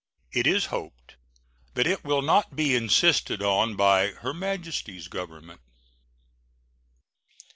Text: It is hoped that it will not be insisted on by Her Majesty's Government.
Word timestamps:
It 0.31 0.47
is 0.47 0.65
hoped 0.73 1.13
that 1.75 1.85
it 1.85 2.03
will 2.03 2.23
not 2.23 2.55
be 2.55 2.73
insisted 2.73 3.43
on 3.43 3.75
by 3.75 4.07
Her 4.07 4.33
Majesty's 4.33 5.07
Government. 5.07 5.61